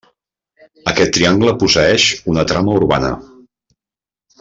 [0.93, 3.15] Aquest triangle posseeix una trama urbana.